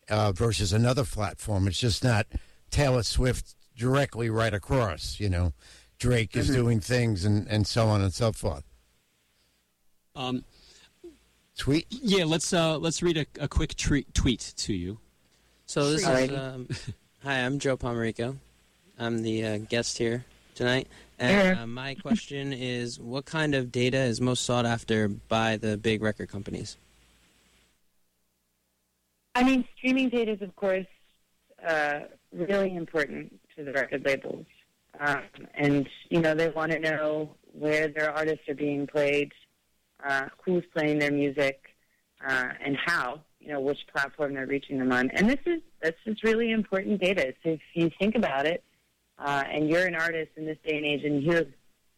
[0.08, 1.66] uh, versus another platform.
[1.66, 2.26] It's just not
[2.70, 5.18] Taylor Swift directly right across.
[5.18, 5.52] You know,
[6.04, 8.62] Drake is doing things and, and so on and so forth.
[10.14, 10.44] Um,
[11.56, 11.86] Tweet.
[11.88, 14.98] yeah, let's uh, let's read a, a quick tre- tweet to you.
[15.64, 16.68] So this is um,
[17.22, 17.36] hi.
[17.36, 18.36] I'm Joe Pomerico.
[18.98, 20.88] I'm the uh, guest here tonight,
[21.18, 25.78] and uh, my question is: What kind of data is most sought after by the
[25.78, 26.76] big record companies?
[29.34, 30.86] I mean, streaming data is, of course,
[31.66, 34.44] uh, really important to the record labels.
[35.00, 35.22] Um,
[35.54, 39.32] and, you know, they want to know where their artists are being played,
[40.06, 41.60] uh, who's playing their music,
[42.26, 45.10] uh, and how, you know, which platform they're reaching them on.
[45.10, 47.34] And this is, this is really important data.
[47.42, 48.62] So if you think about it,
[49.18, 51.48] uh, and you're an artist in this day and age, and you have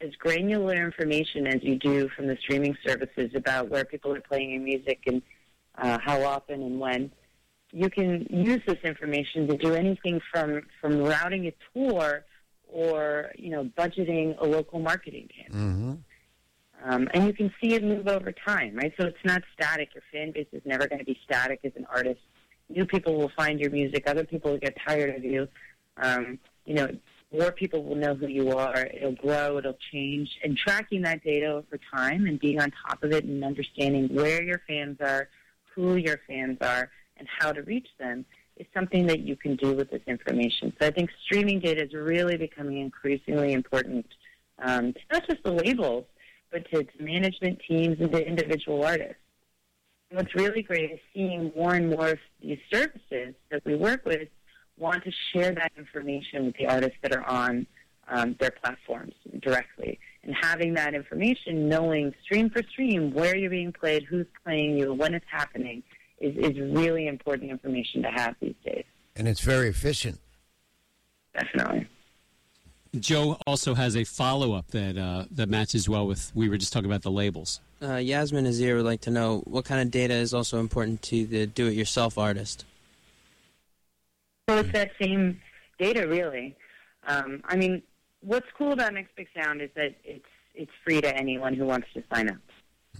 [0.00, 4.50] as granular information as you do from the streaming services about where people are playing
[4.50, 5.22] your music and
[5.78, 7.10] uh, how often and when,
[7.72, 12.24] you can use this information to do anything from from routing a tour
[12.72, 15.72] or you know budgeting a local marketing campaign.
[16.82, 18.92] hmm Um, and you can see it move over time, right?
[18.98, 19.94] So it's not static.
[19.94, 22.20] Your fan base is never going to be static as an artist.
[22.68, 24.04] New people will find your music.
[24.06, 25.48] Other people will get tired of you.
[25.96, 26.88] Um, you know,
[27.32, 28.86] more people will know who you are.
[28.86, 29.58] It'll grow.
[29.58, 30.38] It'll change.
[30.44, 34.42] And tracking that data over time and being on top of it and understanding where
[34.42, 35.28] your fans are,
[35.74, 38.26] who your fans are, and how to reach them
[38.56, 40.72] is something that you can do with this information.
[40.80, 44.06] So I think streaming data is really becoming increasingly important,
[44.58, 46.04] um, not just the labels,
[46.50, 49.16] but to, to management teams and to individual artists.
[50.10, 54.04] And what's really great is seeing more and more of these services that we work
[54.04, 54.28] with
[54.78, 57.66] want to share that information with the artists that are on
[58.08, 59.98] um, their platforms directly.
[60.22, 64.92] And having that information, knowing stream for stream where you're being played, who's playing you,
[64.92, 65.82] when it's happening,
[66.18, 68.84] is, is really important information to have these days.
[69.14, 70.18] And it's very efficient.
[71.34, 71.86] Definitely.
[72.98, 76.72] Joe also has a follow up that uh, that matches well with we were just
[76.72, 77.60] talking about the labels.
[77.82, 81.26] Uh, Yasmin Azir would like to know what kind of data is also important to
[81.26, 82.64] the do-it-yourself artist.
[84.48, 85.40] So it's that same
[85.78, 86.56] data, really.
[87.06, 87.82] Um, I mean,
[88.20, 90.24] what's cool about Next Big Sound is that it's
[90.54, 92.38] it's free to anyone who wants to sign up,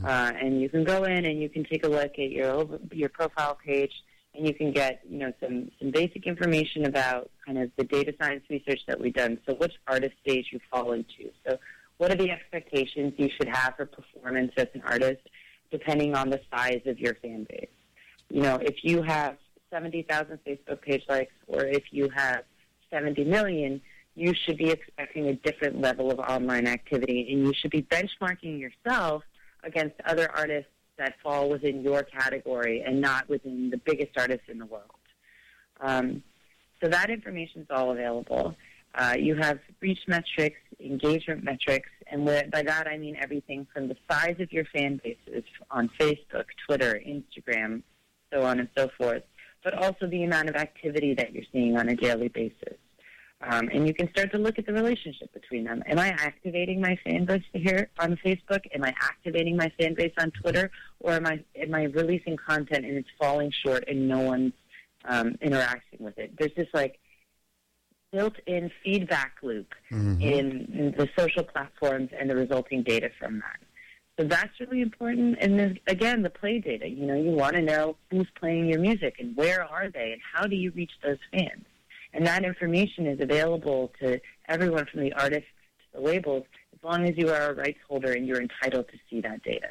[0.04, 2.78] uh, and you can go in and you can take a look at your over,
[2.92, 3.92] your profile page,
[4.35, 8.14] and you can get you know some some basic information about kind of the data
[8.20, 9.38] science research that we've done.
[9.46, 11.30] So which artist stage you fall into.
[11.46, 11.59] So
[11.98, 15.22] what are the expectations you should have for performance as an artist,
[15.70, 17.68] depending on the size of your fan base.
[18.28, 19.37] You know, if you have
[19.70, 22.42] 70,000 Facebook page likes or if you have
[22.90, 23.80] 70 million,
[24.14, 28.59] you should be expecting a different level of online activity and you should be benchmarking
[28.59, 29.22] yourself
[29.66, 34.59] against other artists that fall within your category and not within the biggest artists in
[34.59, 34.90] the world.
[35.81, 36.22] Um,
[36.83, 38.55] so that information is all available.
[38.94, 43.96] Uh, you have reach metrics, engagement metrics, and by that I mean everything from the
[44.11, 47.83] size of your fan bases on Facebook, Twitter, Instagram,
[48.33, 49.22] so on and so forth,
[49.62, 52.79] but also the amount of activity that you're seeing on a daily basis.
[53.42, 55.83] Um, and you can start to look at the relationship between them.
[55.87, 58.61] Am I activating my fan base here on Facebook?
[58.75, 60.70] Am I activating my fan base on Twitter?
[61.01, 64.55] Or am I am I releasing content and it's falling short and no one's
[65.05, 66.33] um, interacting with it?
[66.38, 66.99] There's this like
[68.11, 73.59] built-in feedback loop in, in the social platforms and the resulting data from that.
[74.18, 75.37] So that's really important.
[75.42, 76.88] And then again, the play data.
[76.88, 80.22] You know, you want to know who's playing your music and where are they and
[80.33, 81.66] how do you reach those fans.
[82.12, 85.49] And that information is available to everyone from the artists
[85.92, 88.99] to the labels as long as you are a rights holder and you're entitled to
[89.11, 89.69] see that data.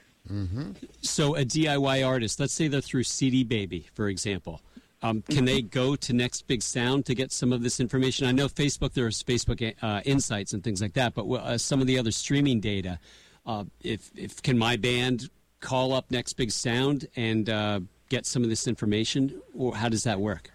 [1.01, 4.61] So a DIY artist, let's say they're through CD Baby, for example.
[5.03, 8.25] Um, can they go to Next Big Sound to get some of this information?
[8.25, 11.85] I know Facebook, there's Facebook uh, Insights and things like that, but uh, some of
[11.85, 12.99] the other streaming data.
[13.45, 18.41] Uh, if, if can my band call up Next Big Sound and uh, get some
[18.41, 20.49] of this information, or how does that work?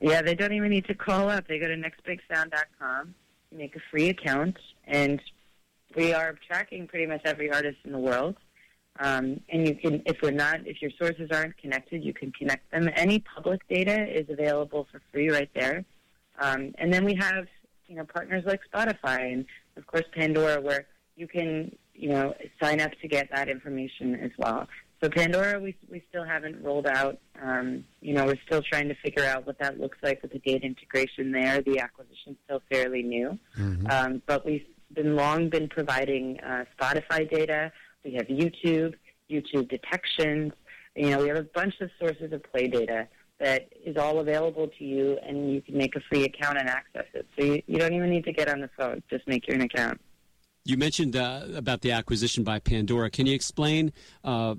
[0.00, 1.48] Yeah, they don't even need to call up.
[1.48, 3.14] They go to nextbigsound.com,
[3.52, 4.56] make a free account,
[4.86, 5.20] and
[5.96, 8.36] we are tracking pretty much every artist in the world.
[9.00, 12.70] Um, and you can, if we're not, if your sources aren't connected, you can connect
[12.70, 12.90] them.
[12.96, 15.84] Any public data is available for free right there.
[16.40, 17.46] Um, and then we have,
[17.86, 22.80] you know, partners like Spotify and of course Pandora, where you can, you know, sign
[22.80, 24.68] up to get that information as well.
[25.02, 27.18] So Pandora, we we still haven't rolled out.
[27.40, 30.40] Um, you know, we're still trying to figure out what that looks like with the
[30.40, 31.62] data integration there.
[31.62, 33.38] The acquisition's still fairly new,
[33.90, 37.70] um, but we've been long been providing uh, Spotify data.
[38.04, 38.94] We have YouTube,
[39.30, 40.52] YouTube detections.
[40.96, 43.06] You know, we have a bunch of sources of play data
[43.38, 47.06] that is all available to you, and you can make a free account and access
[47.14, 47.26] it.
[47.38, 49.62] So you, you don't even need to get on the phone; just make your an
[49.62, 50.00] account.
[50.64, 53.10] You mentioned uh, about the acquisition by Pandora.
[53.10, 53.92] Can you explain,
[54.24, 54.56] uh,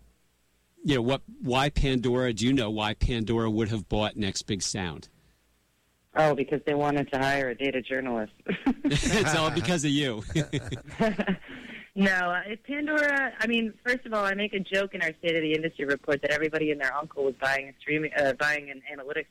[0.84, 2.34] you know, what why Pandora?
[2.34, 5.10] Do you know why Pandora would have bought Next Big Sound?
[6.15, 8.34] Oh, because they wanted to hire a data journalist.
[8.65, 10.24] it's all because of you.
[11.96, 13.34] no, uh, Pandora.
[13.39, 15.86] I mean, first of all, I make a joke in our State of the Industry
[15.86, 19.28] report that everybody and their uncle was buying a streaming, uh, buying an analytics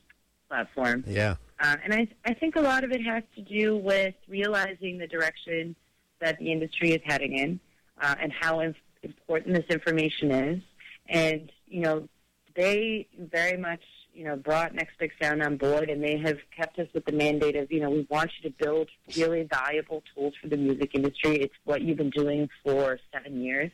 [0.49, 1.05] platform.
[1.07, 1.37] Yeah.
[1.61, 5.07] Uh, and I, I think a lot of it has to do with realizing the
[5.07, 5.75] direction
[6.21, 7.61] that the industry is heading in
[8.01, 10.63] uh, and how inf- important this information is.
[11.09, 12.09] And, you know,
[12.55, 16.79] they very much, you know, brought Next Big Sound on board and they have kept
[16.79, 20.35] us with the mandate of, you know, we want you to build really valuable tools
[20.41, 21.37] for the music industry.
[21.37, 23.71] It's what you've been doing for seven years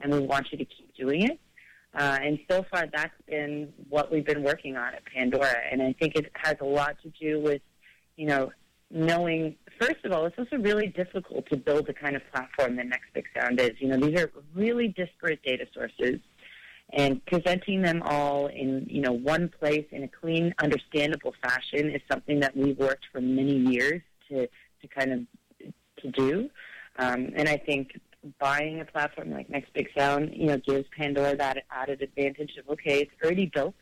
[0.00, 1.40] and we want you to keep doing it.
[1.94, 5.54] Uh, and so far, that's been what we've been working on at Pandora.
[5.70, 7.62] And I think it has a lot to do with,
[8.16, 8.52] you know,
[8.90, 12.86] knowing, first of all, it's also really difficult to build the kind of platform that
[12.86, 13.72] Next Big Sound is.
[13.78, 16.20] You know, these are really disparate data sources.
[16.92, 22.00] And presenting them all in, you know, one place in a clean, understandable fashion is
[22.10, 25.20] something that we've worked for many years to, to kind of
[26.00, 26.48] to do.
[26.98, 28.00] Um, and I think
[28.38, 32.68] buying a platform like Next Big Sound, you know, gives Pandora that added advantage of
[32.70, 33.74] okay, it's already built,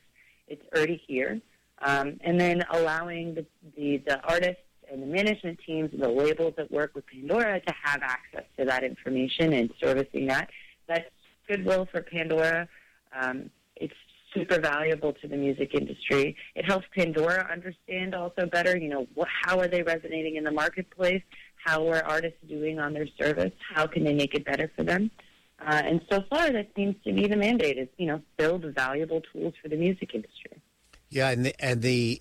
[0.49, 1.41] it's already here,
[1.83, 6.55] um, and then allowing the, the the artists and the management teams and the labels
[6.57, 10.49] that work with Pandora to have access to that information and servicing that.
[10.87, 11.11] That's
[11.49, 12.69] goodwill for Pandora.
[13.19, 13.95] Um, it's
[14.35, 16.37] super valuable to the music industry.
[16.55, 20.51] It helps Pandora understand also better, you know, what, how are they resonating in the
[20.51, 21.23] marketplace?
[21.65, 23.53] How are artists doing on their service?
[23.75, 25.11] How can they make it better for them?
[25.61, 29.23] Uh, and so far, that seems to be the mandate: is you know, build valuable
[29.33, 30.61] tools for the music industry.
[31.09, 32.21] Yeah, and the, and the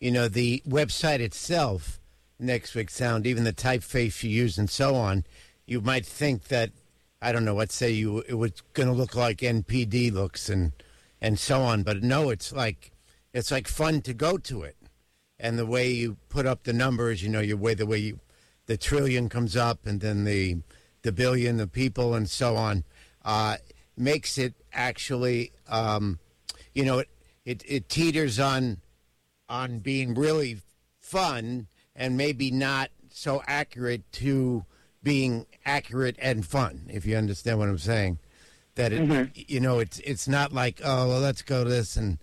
[0.00, 2.00] you know the website itself,
[2.38, 5.24] Next Big Sound, even the typeface you use and so on,
[5.66, 6.72] you might think that
[7.20, 7.54] I don't know.
[7.54, 10.72] Let's say you it was going to look like NPD looks and
[11.20, 12.92] and so on, but no, it's like
[13.32, 14.76] it's like fun to go to it,
[15.38, 18.20] and the way you put up the numbers, you know, your way the way you
[18.66, 20.58] the trillion comes up, and then the
[21.02, 22.84] the billion, the people, and so on,
[23.24, 23.56] uh,
[23.96, 26.18] makes it actually, um,
[26.74, 27.08] you know, it,
[27.44, 28.78] it it teeters on
[29.48, 30.58] on being really
[31.00, 34.64] fun and maybe not so accurate to
[35.08, 36.82] being accurate and fun.
[36.90, 38.18] If you understand what I'm saying,
[38.74, 42.18] that it, you know, it's it's not like oh, well, let's go to this and.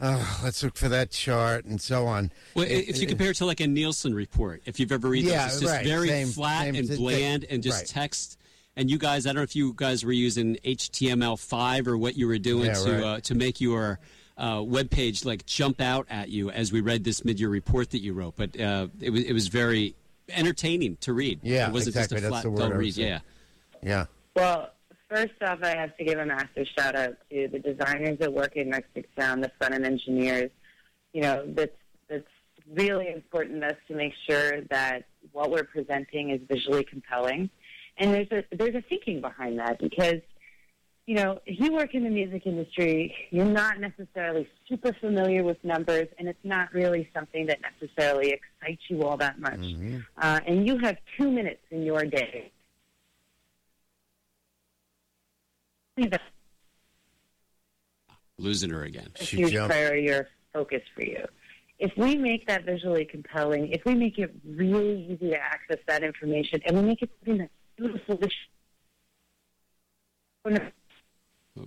[0.00, 2.32] Oh, let's look for that chart and so on.
[2.54, 5.44] Well, if you compare it to like a Nielsen report, if you've ever read Yeah,
[5.44, 5.86] those, it's just right.
[5.86, 7.86] very Same- flat same- and th- bland and just right.
[7.86, 8.36] text.
[8.76, 12.26] And you guys, I don't know if you guys were using HTML5 or what you
[12.26, 13.02] were doing Yeah, to right.
[13.04, 14.00] uh, to make your
[14.36, 18.00] uh, web page like jump out at you as we read this mid-year report that
[18.00, 18.34] you wrote.
[18.36, 19.94] But uh, it was it was very
[20.28, 21.40] entertaining to read.
[21.42, 22.16] Yeah, it wasn't exactly.
[22.16, 22.96] just a That's flat the word dull read.
[22.96, 23.20] Yeah.
[23.82, 24.06] Yeah.
[24.34, 24.70] Well,
[25.08, 28.56] first off, I have to give a massive shout out to the designers that work
[28.56, 30.50] at Next Sound, the front end engineers.
[31.12, 31.76] You know, that's
[32.08, 32.24] that's
[32.72, 37.50] really important to us to make sure that what we're presenting is visually compelling.
[37.98, 40.20] And there's a there's a thinking behind that because
[41.06, 45.62] you know, if you work in the music industry, you're not necessarily super familiar with
[45.62, 49.60] numbers, and it's not really something that necessarily excites you all that much.
[50.16, 52.50] Uh, and you have two minutes in your day.
[58.38, 59.08] Losing her again.
[59.20, 59.72] a She huge jumped.
[59.72, 61.24] priority or focus for you.
[61.78, 66.02] If we make that visually compelling, if we make it really easy to access that
[66.02, 68.28] information, and we make it something that's beautiful, to
[71.56, 71.60] sh-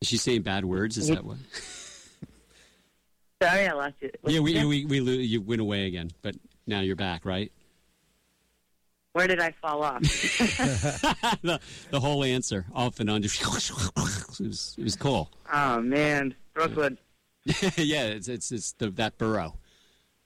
[0.00, 0.96] Is she saying bad words?
[0.96, 1.38] Is that what?
[3.42, 4.10] sorry, I lost you.
[4.26, 6.36] Yeah, we, we, we, lo- you went away again, but
[6.66, 7.52] now you're back, right?
[9.12, 10.02] Where did I fall off?
[11.42, 11.58] the,
[11.90, 13.22] the whole answer off and on.
[13.22, 13.46] Just, it
[14.44, 15.30] was it was cool.
[15.50, 16.98] oh man, Brooklyn.
[17.76, 19.54] yeah, it's it's it's the, that borough.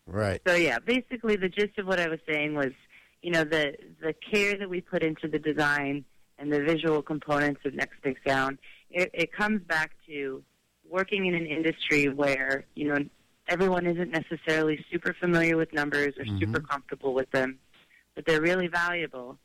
[0.07, 0.41] Right.
[0.45, 2.73] So yeah, basically the gist of what I was saying was,
[3.23, 6.05] you know, the the care that we put into the design
[6.41, 8.59] and the visual components of Next Big Sound,
[8.91, 10.43] it, it comes back to
[10.89, 12.99] working in an industry where you know
[13.47, 16.67] everyone isn't necessarily super familiar with numbers or super mm-hmm.
[16.67, 17.59] comfortable with them,
[18.15, 19.39] but they're really valuable,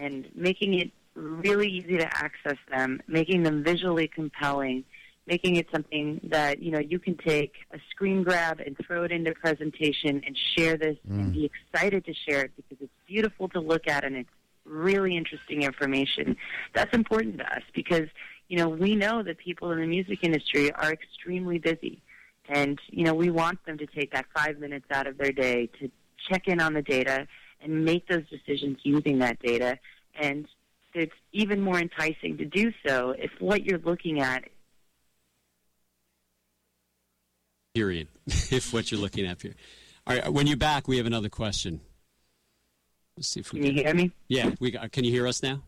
[0.00, 4.84] and making it really easy to access them, making them visually compelling,
[5.26, 9.10] making it something that you know you can take a screen grab and throw it
[9.10, 11.50] into presentation and share this and be mm.
[11.72, 14.30] excited to share it because it's beautiful to look at and it's
[14.64, 16.36] really interesting information.
[16.74, 18.08] That's important to us because
[18.52, 22.02] you know, we know that people in the music industry are extremely busy.
[22.50, 25.70] And, you know, we want them to take that five minutes out of their day
[25.80, 25.90] to
[26.28, 27.26] check in on the data
[27.62, 29.78] and make those decisions using that data.
[30.20, 30.46] And
[30.92, 34.44] it's even more enticing to do so if what you're looking at
[37.74, 38.08] Period.
[38.26, 39.54] if what you're looking at here.
[40.06, 40.30] All right.
[40.30, 41.80] When you're back, we have another question.
[43.16, 44.10] Let's see if we can you hear me?
[44.28, 44.50] Yeah.
[44.60, 45.62] We got, can you hear us now?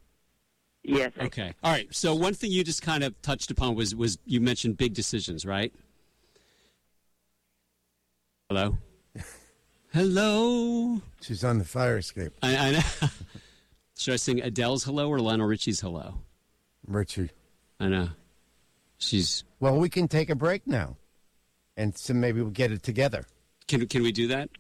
[0.83, 1.13] Yes.
[1.19, 1.55] Okay.
[1.63, 1.93] All right.
[1.95, 5.47] So one thing you just kind of touched upon was was you mentioned big decisions,
[5.47, 5.73] right?
[8.51, 8.77] Hello.
[9.93, 11.01] Hello.
[11.23, 12.33] She's on the fire escape.
[12.43, 12.81] I, I know.
[13.97, 16.21] Should I sing Adele's "Hello" or Lionel Richie's "Hello"?
[16.87, 17.31] Richie.
[17.81, 18.09] I know.
[18.99, 19.45] She's.
[19.61, 20.97] Well, we can take a break now,
[21.77, 23.25] and so maybe we'll get it together.
[23.69, 24.51] Can can we do that,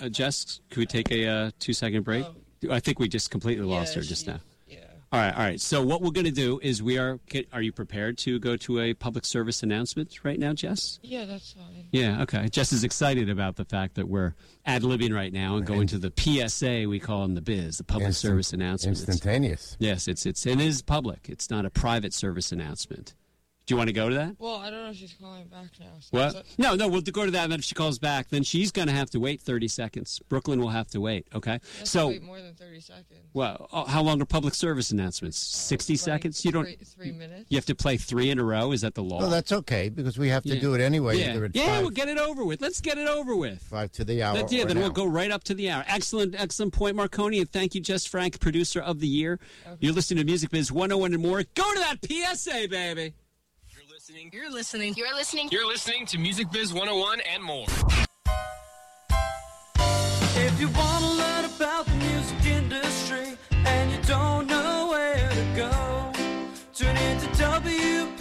[0.00, 0.60] uh, Jess?
[0.70, 2.24] Can we take a uh, two second break?
[2.70, 4.40] I think we just completely lost her just she- now.
[4.66, 4.78] Yeah.
[5.10, 5.60] All right, all right.
[5.60, 7.18] So what we're going to do is we are.
[7.52, 10.98] Are you prepared to go to a public service announcement right now, Jess?
[11.02, 11.86] Yeah, that's fine.
[11.92, 12.22] Yeah.
[12.22, 12.48] Okay.
[12.50, 14.34] Jess is excited about the fact that we're
[14.66, 16.86] ad libbing right now and going to the PSA.
[16.88, 18.98] We call them the biz, the public Instant- service announcement.
[18.98, 19.76] It's- Instantaneous.
[19.78, 21.26] yes, it's it's it is public.
[21.28, 23.14] It's not a private service announcement.
[23.68, 24.34] Do you want to go to that?
[24.38, 25.86] Well, I don't know if she's calling back now.
[26.00, 26.32] So What?
[26.32, 26.88] so- No, no.
[26.88, 27.42] We'll go to that.
[27.42, 30.22] And then if she calls back, then she's going to have to wait thirty seconds.
[30.30, 31.26] Brooklyn will have to wait.
[31.34, 31.60] Okay.
[31.78, 33.20] Let's So, wait more than thirty seconds.
[33.34, 35.36] well, uh, how long are public service announcements?
[35.38, 36.46] Sixty Like seconds.
[36.46, 36.64] You don't.
[36.64, 37.44] Three, three minutes.
[37.50, 38.72] You have to play three in a row.
[38.72, 39.18] Is that the law?
[39.18, 40.60] Well, that's okay because we have to Yeah.
[40.62, 41.18] do it anyway.
[41.18, 41.38] yeah.
[41.52, 41.66] Yeah.
[41.66, 42.62] five, We'll get it over with.
[42.62, 43.60] Let's get it over with.
[43.60, 44.38] five to the hour.
[44.38, 45.84] That- yeah, or then we'll go right up to the hour.
[45.86, 49.38] Excellent, excellent point, Marcone, and thank you, Jess Frank, producer of the year.
[49.78, 51.44] You're listening to Music Biz 101 and more.
[51.54, 53.12] Go to that PSA, baby.
[54.08, 54.30] You're listening.
[54.32, 54.94] You're listening.
[54.96, 55.48] You're listening.
[55.52, 57.66] You're listening to Music Biz 101 and more.
[60.34, 65.44] If you want to learn about the music industry and you don't know where to
[65.54, 66.12] go,
[66.72, 68.18] tune in to WP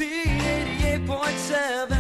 [1.08, 1.97] 88.7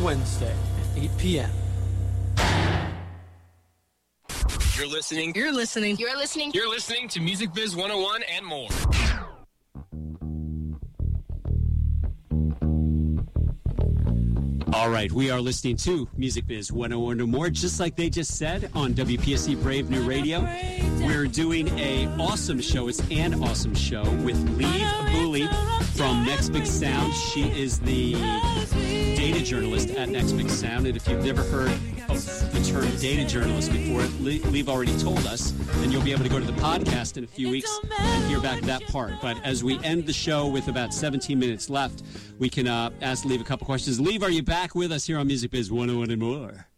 [0.00, 0.54] Wednesday
[0.96, 1.50] at 8 p.m.
[4.76, 5.34] You're listening.
[5.34, 5.96] You're listening.
[5.98, 6.52] You're listening.
[6.54, 8.68] You're listening to Music Biz 101 and more.
[14.72, 18.36] All right, we are listening to Music Biz 101 and more, just like they just
[18.36, 20.42] said on WPSC Brave New Radio.
[21.00, 22.86] We're doing a awesome show.
[22.86, 25.48] It's an awesome show with Liv Buli
[25.94, 27.12] from Next Big Sound.
[27.14, 28.12] She is the
[29.16, 31.76] data journalist at Next Big Sound, and if you've never heard
[32.08, 36.24] of the term data journalist before, Liv, Lee've already told us, and you'll be able
[36.24, 39.14] to go to the podcast in a few weeks and hear back that part.
[39.20, 42.02] But as we end the show with about 17 minutes left,
[42.38, 44.00] we can uh, ask Liv a couple questions.
[44.00, 46.69] Liv, are you back with us here on Music Biz 101 and more?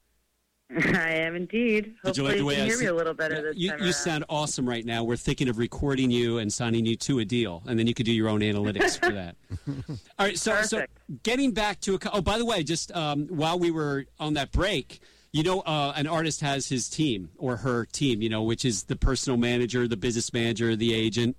[0.94, 1.94] I am indeed.
[2.04, 3.56] Did you Hopefully like the you way can I hear me a little better this
[3.56, 3.94] you, time you around.
[3.94, 5.04] sound awesome right now.
[5.04, 8.06] We're thinking of recording you and signing you to a deal, and then you could
[8.06, 9.36] do your own analytics for that.
[10.18, 10.84] All right, so so
[11.22, 11.98] getting back to a.
[12.12, 15.00] Oh, by the way, just um, while we were on that break,
[15.32, 18.84] you know, uh, an artist has his team or her team, you know, which is
[18.84, 21.36] the personal manager, the business manager, the agent,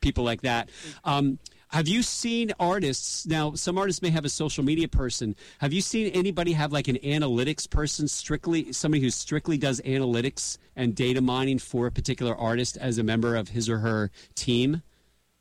[0.00, 0.68] people like that.
[1.04, 1.38] Um,
[1.68, 3.54] have you seen artists now?
[3.54, 5.34] Some artists may have a social media person.
[5.58, 10.58] Have you seen anybody have like an analytics person, strictly somebody who strictly does analytics
[10.76, 14.82] and data mining for a particular artist as a member of his or her team?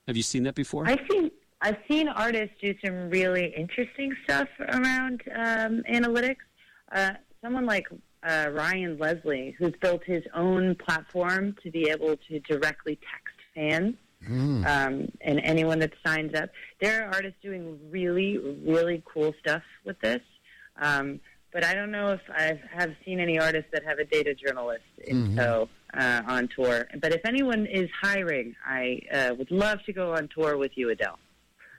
[0.07, 0.87] Have you seen that before?
[0.87, 6.37] I've seen I've seen artists do some really interesting stuff around um, analytics.
[6.91, 7.11] Uh,
[7.41, 7.87] someone like
[8.23, 13.95] uh, Ryan Leslie, who's built his own platform to be able to directly text fans
[14.27, 16.49] um, and anyone that signs up.
[16.79, 20.21] There are artists doing really, really cool stuff with this.
[20.77, 21.19] Um,
[21.51, 24.83] but I don't know if I have seen any artists that have a data journalist
[25.07, 26.85] in tow uh, on tour.
[26.99, 30.89] But if anyone is hiring, I uh, would love to go on tour with you,
[30.89, 31.17] Adele.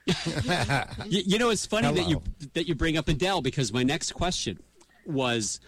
[1.05, 2.23] You, you know, it's funny that you
[2.53, 4.59] that you bring up Adele because my next question
[5.05, 5.59] was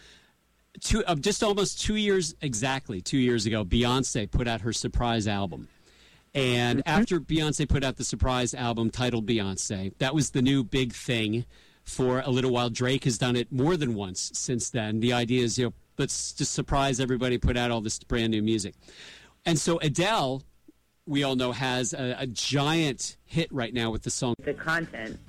[0.80, 3.64] two uh, just almost two years exactly two years ago.
[3.64, 5.68] Beyonce put out her surprise album,
[6.34, 6.90] and mm-hmm.
[6.90, 11.46] after Beyonce put out the surprise album titled Beyonce, that was the new big thing
[11.84, 12.70] for a little while.
[12.70, 15.00] Drake has done it more than once since then.
[15.00, 18.42] The idea is, you know, let's just surprise everybody, put out all this brand new
[18.42, 18.76] music,
[19.46, 20.44] and so Adele.
[21.06, 25.20] We all know has a, a giant hit right now with the song The content.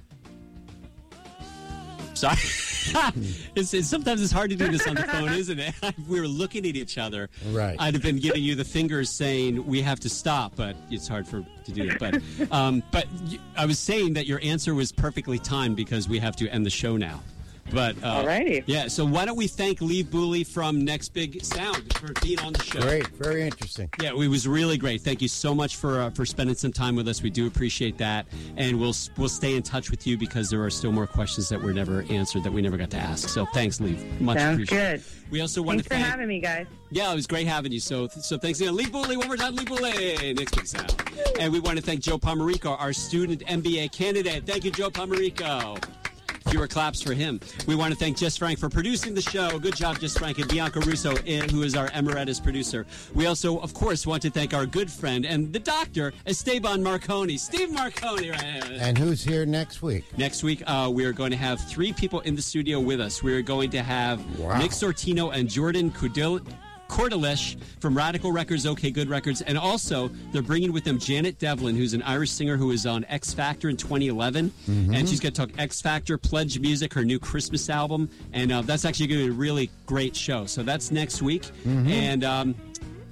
[2.21, 2.37] Sorry.
[3.55, 5.75] it's, it's, sometimes it's hard to do this on the phone, isn't it?
[6.09, 7.31] we were looking at each other.
[7.51, 7.77] Right.
[7.79, 11.27] I'd have been giving you the fingers saying we have to stop, but it's hard
[11.27, 11.99] for to do that.
[11.99, 16.19] But um, but y- I was saying that your answer was perfectly timed because we
[16.19, 17.21] have to end the show now.
[17.73, 18.65] But uh, Alrighty.
[18.67, 18.89] yeah.
[18.89, 22.63] So why don't we thank Liv Buli from Next Big Sound for being on the
[22.63, 22.81] show?
[22.81, 23.89] Great, very interesting.
[24.01, 25.03] Yeah, it was really great.
[25.03, 27.23] Thank you so much for uh, for spending some time with us.
[27.23, 30.71] We do appreciate that, and we'll we'll stay in touch with you because there are
[30.71, 33.29] still more questions that were never answered that we never got to ask.
[33.29, 34.21] So thanks, Liv.
[34.21, 35.03] Much Sounds appreciated.
[35.03, 35.31] good.
[35.31, 36.07] We also want Thanks to for thank.
[36.11, 36.67] having me, guys.
[36.91, 37.79] Yeah, it was great having you.
[37.79, 39.17] So, so thanks again, Liv Buli.
[39.17, 40.35] One more time, Liv Buli.
[40.35, 40.93] Next big sound.
[41.39, 44.45] And we want to thank Joe Pomerico, our student MBA candidate.
[44.45, 45.81] Thank you, Joe Pomerico.
[46.51, 47.39] Fewer claps for him.
[47.69, 49.59] We want to thank Jess Frank for producing the show.
[49.59, 52.87] Good job, Jess Frank, and Bianca Russo, eh, who is our emeritus producer.
[53.15, 57.39] We also, of course, want to thank our good friend and the doctor, Esteban Marcone.
[57.39, 58.79] Steve Marcone, right here.
[58.81, 60.05] And who's here next week?
[60.19, 63.23] Next week, uh, we are going to have three people in the studio with us.
[63.23, 64.59] We are going to have Wow.
[64.59, 66.45] Nick Sortino and Jordan Cordil-
[66.91, 71.77] Cordelish from Radical Records, OK Good Records, and also they're bringing with them Janet Devlin,
[71.77, 75.47] who's an Irish singer who was on X Factor in 2011, and she's going to
[75.47, 79.27] talk X Factor, Pledge Music, her new Christmas album, and uh, that's actually going to
[79.29, 80.47] be a really great show.
[80.47, 82.25] So that's next week, and.
[82.25, 82.55] Um,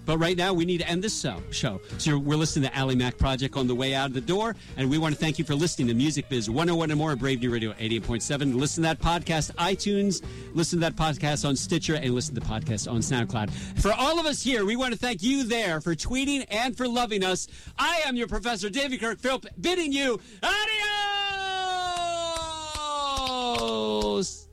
[0.09, 1.83] but right now, we need to end this show.
[1.99, 4.57] So we're listening to Ally Mac Project on the way out of the door.
[4.79, 7.43] And we want to thank you for listening to Music Biz 101 and more Brave
[7.43, 8.55] New Radio 88.7.
[8.55, 10.25] Listen to that podcast, iTunes.
[10.55, 13.51] Listen to that podcast on Stitcher and listen to the podcast on SoundCloud.
[13.83, 16.89] For all of us here, we want to thank you there for tweeting and for
[16.89, 17.47] loving us.
[17.79, 20.19] I am your professor, David Kirk Philp, bidding you
[23.21, 24.48] adios!